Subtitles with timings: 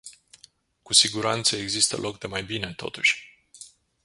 [0.81, 3.37] Cu siguranță, există loc de mai bine, totuși.